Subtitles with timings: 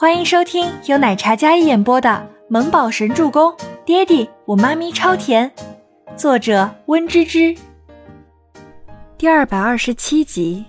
[0.00, 2.08] 欢迎收听由奶茶嘉一演播的
[2.48, 3.52] 《萌宝神助攻》，
[3.84, 5.52] 爹地我妈咪超甜，
[6.16, 7.54] 作者温芝芝。
[9.18, 10.64] 第二百二十七集。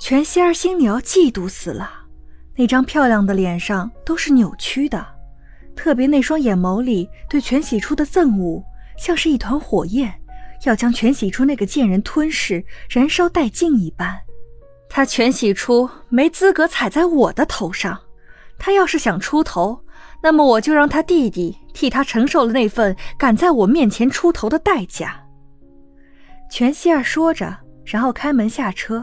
[0.00, 1.88] 全希儿心里要嫉妒死了，
[2.56, 5.06] 那张漂亮的脸上都是扭曲的，
[5.76, 8.64] 特别那双眼眸里对全喜初的憎恶，
[8.98, 10.12] 像是一团火焰，
[10.64, 14.18] 要将全喜初那个贱人吞噬、燃烧殆尽一般。
[15.00, 17.98] 他全喜初没资格踩在我的头上，
[18.58, 19.82] 他要是想出头，
[20.22, 25.18] 那么我就让他弟弟替他承受了那份敢在我面前出头的代价。
[26.50, 29.02] 全希儿说着，然后开门下车。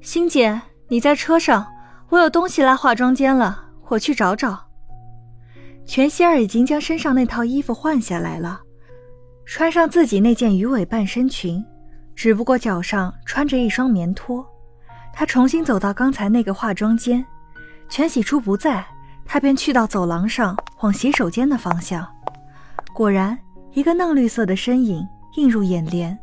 [0.00, 1.66] 星姐，你在车上，
[2.10, 4.64] 我有东西拉化妆间了，我去找找。
[5.84, 8.60] 全希儿已经将身上那套衣服换下来了，
[9.44, 11.60] 穿上自己那件鱼尾半身裙，
[12.14, 14.48] 只不过脚上穿着一双棉拖。
[15.14, 17.24] 他重新走到刚才那个化妆间，
[17.88, 18.84] 全喜初不在，
[19.24, 22.06] 他便去到走廊上，往洗手间的方向。
[22.92, 23.38] 果然，
[23.72, 26.18] 一个嫩绿色的身影映入眼帘。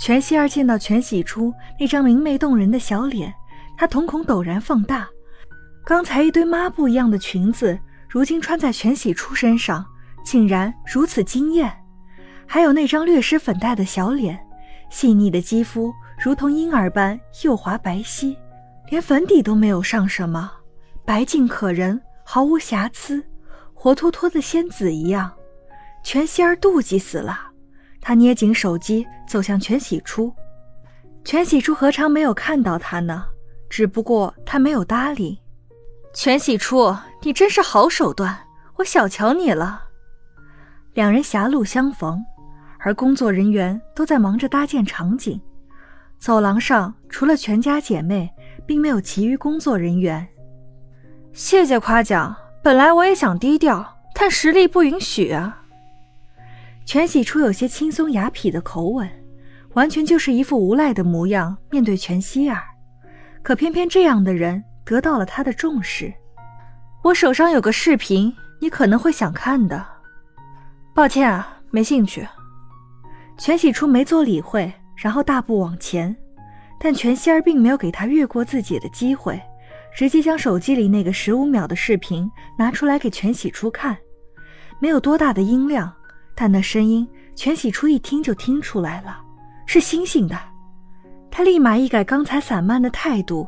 [0.00, 3.32] 全希儿见到全喜初那张明媚动人的小脸，
[3.76, 5.06] 她瞳孔陡然放大。
[5.84, 9.84] 刚才一堆抹布一样的裙子，如今穿在全喜初身上，
[10.24, 11.72] 竟然如此惊艳。
[12.46, 14.38] 还有那张略施粉黛的小脸，
[14.90, 15.92] 细腻的肌肤。
[16.18, 18.36] 如同婴儿般幼滑白皙，
[18.88, 20.50] 连粉底都没有上什么，
[21.04, 23.22] 白净可人，毫无瑕疵，
[23.74, 25.30] 活脱脱的仙子一样。
[26.02, 27.38] 全希儿妒忌死了，
[28.00, 30.32] 他捏紧手机走向全喜初。
[31.24, 33.24] 全喜初何尝没有看到他呢？
[33.68, 35.42] 只不过他没有搭理。
[36.14, 38.38] 全喜初，你真是好手段，
[38.76, 39.82] 我小瞧你了。
[40.94, 42.24] 两人狭路相逢，
[42.78, 45.38] 而工作人员都在忙着搭建场景。
[46.18, 48.30] 走廊上除了全家姐妹，
[48.66, 50.26] 并没有其余工作人员。
[51.32, 55.62] 谢谢夸奖，本来我也想低调，但实力不允许啊。
[56.84, 59.08] 全喜初有些轻松雅痞的口吻，
[59.74, 61.56] 完全就是一副无赖的模样。
[61.70, 62.62] 面对全希儿，
[63.42, 66.12] 可偏偏这样的人得到了他的重视。
[67.04, 69.86] 我手上有个视频，你可能会想看的。
[70.94, 72.26] 抱歉啊，没兴趣。
[73.36, 74.72] 全喜初没做理会。
[74.96, 76.16] 然后大步往前，
[76.80, 79.40] 但全希儿并没有给他越过自己的机会，
[79.94, 83.96] 直接将手机里那个十五秒的视频拿出来给全喜初看。
[84.78, 85.92] 没有多大的音量，
[86.34, 89.18] 但那声音全喜初一听就听出来了，
[89.66, 90.38] 是星星的。
[91.30, 93.46] 他立马一改刚才散漫的态度，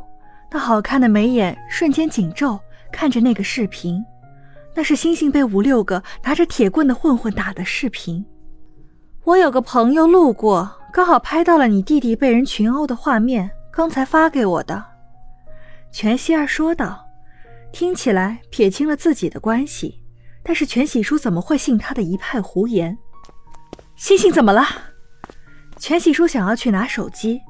[0.51, 2.59] 那好看的眉眼瞬间紧皱，
[2.93, 4.05] 看着那个视频，
[4.75, 8.25] 那是星星被五六个拿着铁棍的混混打的视频。
[9.25, 10.78] 我有个朋友路过。
[10.93, 14.85] 刚好拍到了你弟弟被人群殴的画面，刚才发给我的。”
[15.93, 17.07] 全希儿说道，
[17.73, 20.03] 听起来撇清了自己的关系，
[20.43, 22.97] 但是全喜初怎么会信他的一派胡言？
[23.97, 24.65] 星星怎么了？
[25.79, 27.41] 全喜初想要去拿手机，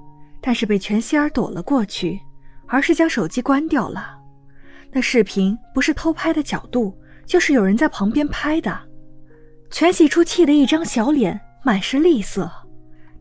[0.40, 2.20] 但是被全希儿躲了过去，
[2.66, 4.18] 而是将手机关掉了。
[4.90, 8.78] 那视频不是偷拍的角度，就是有人在旁边拍的。
[9.70, 12.50] 全喜初气得一张小脸满是厉色。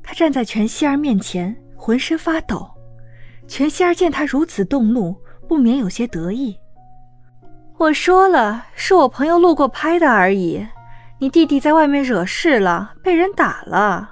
[0.07, 2.66] 他站在全希儿面前，浑身发抖。
[3.45, 5.13] 全希儿见他如此动怒，
[5.50, 6.57] 不免有些得意。
[7.78, 10.66] 我说了，是我朋友路过拍的而已。
[11.19, 14.12] 你弟弟在外面惹事了，被人打了。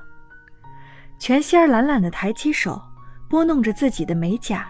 [1.18, 2.82] 全希儿懒懒地抬起手，
[3.30, 4.68] 拨弄着自己的美甲。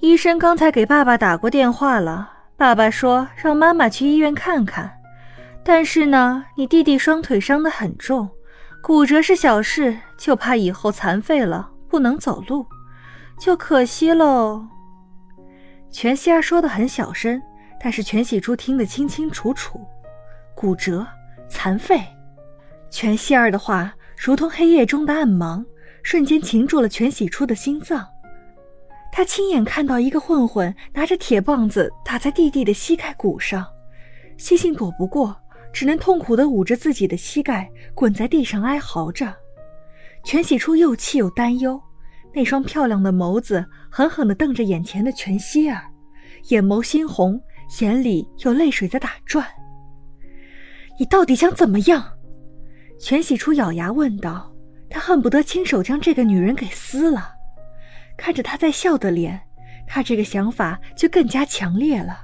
[0.00, 4.90] 医生刚才给爸爸打过电话了，爸爸说让妈妈去医院看看。
[5.62, 8.28] 但是呢，你弟弟双腿伤得很重。
[8.82, 12.66] 骨折是小事，就怕以后残废了不能走路，
[13.38, 14.66] 就可惜喽。
[15.88, 17.40] 全希儿说的很小声，
[17.80, 19.80] 但是全喜初听得清清楚楚。
[20.56, 21.06] 骨折、
[21.48, 22.02] 残废，
[22.90, 25.64] 全希儿的话如同黑夜中的暗芒，
[26.02, 28.04] 瞬间擒住了全喜初的心脏。
[29.12, 33.64] 他亲眼看到一个混混拿着铁棒子打在弟弟的膝盖骨上，
[34.36, 35.36] 星星躲不过。
[35.72, 39.34] 只能痛苦地捂着自己的膝盖，滚在地上哀嚎着。
[40.24, 41.80] 全喜初又气又担忧，
[42.34, 45.82] 那双漂亮的眸子狠狠地瞪着眼前的全希儿，
[46.48, 47.40] 眼眸猩红，
[47.80, 49.46] 眼里有泪水在打转。
[50.98, 52.12] 你到底想怎么样？
[53.00, 54.50] 全喜初咬牙问道。
[54.94, 57.32] 他恨不得亲手将这个女人给撕了。
[58.14, 59.40] 看着她在笑的脸，
[59.86, 62.22] 他这个想法就更加强烈了。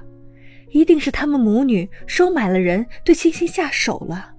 [0.71, 4.31] 一定是他们母女收买了人，对星星下手了。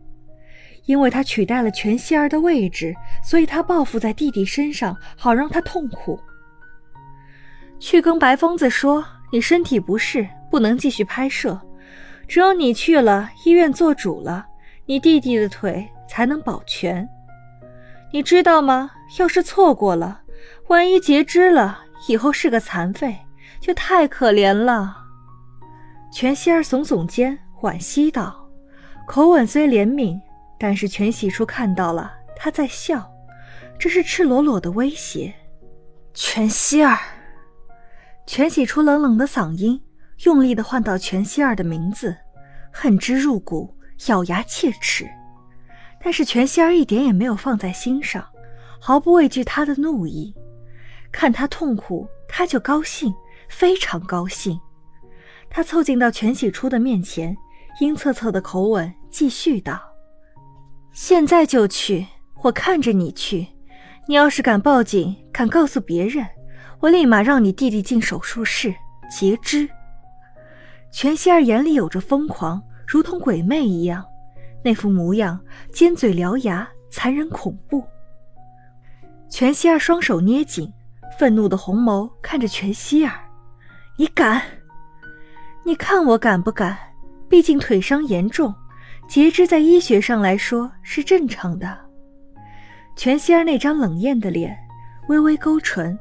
[0.86, 6.18] 因为他取代了全希儿的位置，所以他报复在弟弟身上，好让他痛苦。
[7.78, 11.60] 去跟白疯子说你身体不适，不能继续拍摄，
[12.26, 14.46] 只有你去了医院做主了，
[14.86, 17.08] 你弟弟的腿才能保全。
[18.12, 18.90] 你知道吗？
[19.18, 20.22] 要是错过了，
[20.68, 23.16] 万一截肢了，以后是个残废，
[23.60, 24.99] 就太可怜了。
[26.12, 28.48] 全希儿耸耸肩，惋惜道，
[29.06, 30.20] 口吻虽怜悯，
[30.58, 33.10] 但是全喜初看到了，他在笑，
[33.78, 35.32] 这是赤裸裸的威胁。
[36.12, 36.98] 全希儿，
[38.26, 39.80] 全喜初冷冷的嗓音，
[40.24, 42.16] 用力的唤到全希儿的名字，
[42.72, 43.76] 恨之入骨，
[44.08, 45.08] 咬牙切齿。
[46.02, 48.26] 但是全希儿一点也没有放在心上，
[48.80, 50.34] 毫不畏惧他的怒意。
[51.12, 53.14] 看他痛苦，他就高兴，
[53.48, 54.60] 非常高兴。
[55.50, 57.36] 他凑近到全喜初的面前，
[57.80, 59.80] 阴恻恻的口吻继续道
[60.94, 62.06] ：“现在就去，
[62.42, 63.48] 我看着你去。
[64.06, 66.24] 你要是敢报警，敢告诉别人，
[66.78, 68.72] 我立马让你弟弟进手术室
[69.10, 69.68] 截肢。”
[70.92, 74.04] 全希儿眼里有着疯狂，如同鬼魅一样。
[74.62, 75.40] 那副模样，
[75.72, 77.84] 尖嘴獠牙，残忍恐怖。
[79.28, 80.72] 全希儿双手捏紧，
[81.18, 83.12] 愤怒的红眸看着全希儿
[83.96, 84.42] ：“你敢？
[85.64, 86.76] 你看我敢不敢？
[87.28, 88.54] 毕竟腿伤严重，
[89.06, 91.78] 截肢在医学上来说是正常的。”
[92.96, 94.56] 全希儿那张冷艳的脸，
[95.08, 95.98] 微微勾唇，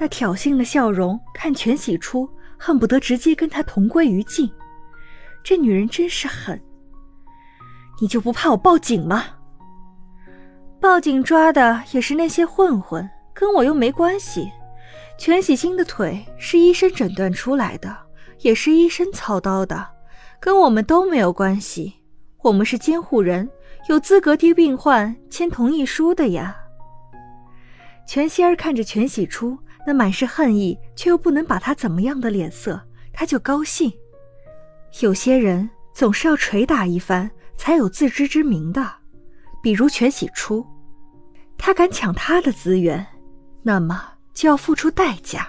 [0.00, 4.50] 那挑衅的笑容，看全喜初恨不得直接跟他同归于尽。
[5.42, 6.58] 这女人真是狠。
[8.00, 9.24] 你就不怕我报警吗？
[10.80, 14.50] 报警抓的也是那些混混，跟我又没关系。
[15.18, 17.96] 全喜星的腿是医生诊断出来的，
[18.40, 19.86] 也是医生操刀的，
[20.40, 21.94] 跟我们都没有关系。
[22.42, 23.48] 我们是监护人，
[23.88, 26.56] 有资格替病患签同意书的呀。
[28.06, 32.80] 全希儿看着全喜初那满是恨意却又不能把他怎么样的脸色，
[33.12, 33.92] 他就高兴。
[35.00, 37.30] 有些人总是要捶打一番。
[37.56, 38.84] 才有自知之明的，
[39.62, 40.66] 比如全喜初，
[41.56, 43.06] 他敢抢他的资源，
[43.62, 45.48] 那么就要付出代价。